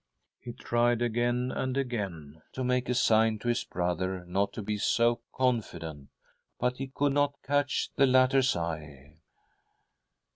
[0.39, 0.53] He.
[0.53, 5.19] tried again and again to make a sign to his brother not to be so
[5.31, 6.09] confident,
[6.59, 9.17] but he could not catch the latter's eye.